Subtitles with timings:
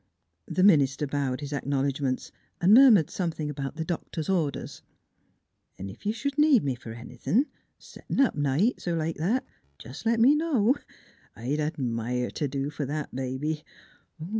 [0.47, 4.81] The minister bowed his acknowledgments and murmured something about the doctor's orders."
[5.77, 7.45] 'N' ef you sh'd need me fer anythin',
[7.77, 9.45] settin' up nights, er like that,
[9.85, 10.75] jes' let me know.
[11.35, 13.63] I'd ad mire t' do fer that baby.